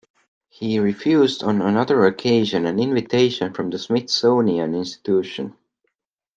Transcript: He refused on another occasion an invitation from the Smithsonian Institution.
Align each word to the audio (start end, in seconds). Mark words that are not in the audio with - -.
He 0.49 0.79
refused 0.79 1.43
on 1.43 1.61
another 1.61 2.05
occasion 2.05 2.65
an 2.65 2.79
invitation 2.79 3.53
from 3.53 3.69
the 3.69 3.77
Smithsonian 3.77 4.73
Institution. 4.73 5.55